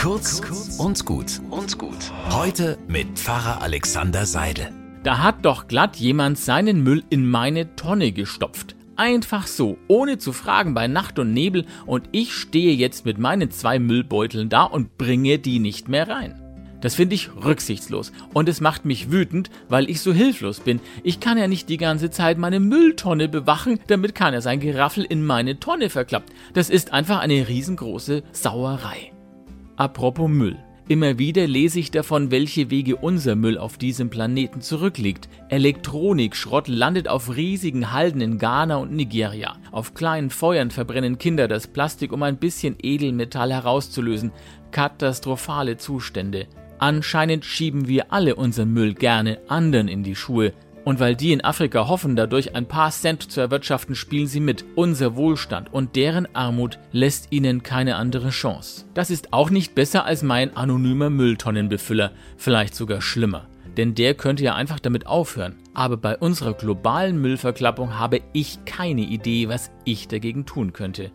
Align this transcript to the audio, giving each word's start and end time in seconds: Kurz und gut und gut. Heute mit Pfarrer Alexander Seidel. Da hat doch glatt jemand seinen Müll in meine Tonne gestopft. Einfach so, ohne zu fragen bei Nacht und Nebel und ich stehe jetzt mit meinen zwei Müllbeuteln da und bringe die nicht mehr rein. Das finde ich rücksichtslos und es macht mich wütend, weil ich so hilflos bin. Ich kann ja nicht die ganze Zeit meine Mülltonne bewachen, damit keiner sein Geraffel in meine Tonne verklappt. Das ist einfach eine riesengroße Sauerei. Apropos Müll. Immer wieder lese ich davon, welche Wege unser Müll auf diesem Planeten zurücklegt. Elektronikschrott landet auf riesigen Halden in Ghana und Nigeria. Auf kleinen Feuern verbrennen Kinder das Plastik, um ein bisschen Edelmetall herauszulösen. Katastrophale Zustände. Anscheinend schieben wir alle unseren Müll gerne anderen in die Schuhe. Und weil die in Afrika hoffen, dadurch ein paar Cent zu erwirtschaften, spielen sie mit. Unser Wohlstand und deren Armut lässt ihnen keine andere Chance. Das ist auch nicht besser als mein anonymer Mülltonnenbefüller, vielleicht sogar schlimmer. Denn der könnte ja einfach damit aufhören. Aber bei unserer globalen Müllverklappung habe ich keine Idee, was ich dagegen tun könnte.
Kurz 0.00 0.40
und 0.78 1.04
gut 1.04 1.42
und 1.50 1.76
gut. 1.76 2.10
Heute 2.30 2.78
mit 2.88 3.18
Pfarrer 3.18 3.60
Alexander 3.60 4.24
Seidel. 4.24 4.72
Da 5.02 5.18
hat 5.18 5.44
doch 5.44 5.68
glatt 5.68 5.96
jemand 5.96 6.38
seinen 6.38 6.82
Müll 6.82 7.04
in 7.10 7.28
meine 7.28 7.76
Tonne 7.76 8.10
gestopft. 8.12 8.76
Einfach 8.96 9.46
so, 9.46 9.76
ohne 9.88 10.16
zu 10.16 10.32
fragen 10.32 10.72
bei 10.72 10.88
Nacht 10.88 11.18
und 11.18 11.34
Nebel 11.34 11.66
und 11.84 12.08
ich 12.12 12.32
stehe 12.32 12.72
jetzt 12.72 13.04
mit 13.04 13.18
meinen 13.18 13.50
zwei 13.50 13.78
Müllbeuteln 13.78 14.48
da 14.48 14.62
und 14.62 14.96
bringe 14.96 15.38
die 15.38 15.58
nicht 15.58 15.90
mehr 15.90 16.08
rein. 16.08 16.40
Das 16.80 16.94
finde 16.94 17.14
ich 17.14 17.28
rücksichtslos 17.36 18.10
und 18.32 18.48
es 18.48 18.62
macht 18.62 18.86
mich 18.86 19.12
wütend, 19.12 19.50
weil 19.68 19.90
ich 19.90 20.00
so 20.00 20.14
hilflos 20.14 20.60
bin. 20.60 20.80
Ich 21.02 21.20
kann 21.20 21.36
ja 21.36 21.46
nicht 21.46 21.68
die 21.68 21.76
ganze 21.76 22.08
Zeit 22.08 22.38
meine 22.38 22.58
Mülltonne 22.58 23.28
bewachen, 23.28 23.78
damit 23.86 24.14
keiner 24.14 24.40
sein 24.40 24.60
Geraffel 24.60 25.04
in 25.04 25.26
meine 25.26 25.60
Tonne 25.60 25.90
verklappt. 25.90 26.32
Das 26.54 26.70
ist 26.70 26.94
einfach 26.94 27.20
eine 27.20 27.48
riesengroße 27.48 28.22
Sauerei. 28.32 29.12
Apropos 29.80 30.28
Müll. 30.28 30.58
Immer 30.88 31.18
wieder 31.18 31.46
lese 31.46 31.80
ich 31.80 31.90
davon, 31.90 32.30
welche 32.30 32.70
Wege 32.70 32.96
unser 32.96 33.34
Müll 33.34 33.56
auf 33.56 33.78
diesem 33.78 34.10
Planeten 34.10 34.60
zurücklegt. 34.60 35.30
Elektronikschrott 35.48 36.68
landet 36.68 37.08
auf 37.08 37.34
riesigen 37.34 37.90
Halden 37.90 38.20
in 38.20 38.36
Ghana 38.36 38.76
und 38.76 38.92
Nigeria. 38.92 39.56
Auf 39.72 39.94
kleinen 39.94 40.28
Feuern 40.28 40.70
verbrennen 40.70 41.16
Kinder 41.16 41.48
das 41.48 41.66
Plastik, 41.66 42.12
um 42.12 42.22
ein 42.22 42.36
bisschen 42.36 42.76
Edelmetall 42.82 43.54
herauszulösen. 43.54 44.32
Katastrophale 44.70 45.78
Zustände. 45.78 46.46
Anscheinend 46.78 47.46
schieben 47.46 47.88
wir 47.88 48.12
alle 48.12 48.34
unseren 48.34 48.74
Müll 48.74 48.92
gerne 48.92 49.40
anderen 49.48 49.88
in 49.88 50.02
die 50.02 50.14
Schuhe. 50.14 50.52
Und 50.90 50.98
weil 50.98 51.14
die 51.14 51.32
in 51.32 51.44
Afrika 51.44 51.86
hoffen, 51.86 52.16
dadurch 52.16 52.56
ein 52.56 52.66
paar 52.66 52.90
Cent 52.90 53.30
zu 53.30 53.40
erwirtschaften, 53.40 53.94
spielen 53.94 54.26
sie 54.26 54.40
mit. 54.40 54.64
Unser 54.74 55.14
Wohlstand 55.14 55.72
und 55.72 55.94
deren 55.94 56.26
Armut 56.34 56.80
lässt 56.90 57.30
ihnen 57.30 57.62
keine 57.62 57.94
andere 57.94 58.30
Chance. 58.30 58.86
Das 58.92 59.08
ist 59.08 59.32
auch 59.32 59.50
nicht 59.50 59.76
besser 59.76 60.04
als 60.04 60.24
mein 60.24 60.56
anonymer 60.56 61.08
Mülltonnenbefüller, 61.08 62.10
vielleicht 62.36 62.74
sogar 62.74 63.00
schlimmer. 63.02 63.46
Denn 63.76 63.94
der 63.94 64.14
könnte 64.14 64.42
ja 64.42 64.56
einfach 64.56 64.80
damit 64.80 65.06
aufhören. 65.06 65.54
Aber 65.74 65.96
bei 65.96 66.18
unserer 66.18 66.54
globalen 66.54 67.20
Müllverklappung 67.20 67.96
habe 67.96 68.20
ich 68.32 68.64
keine 68.64 69.02
Idee, 69.02 69.48
was 69.48 69.70
ich 69.84 70.08
dagegen 70.08 70.44
tun 70.44 70.72
könnte. 70.72 71.12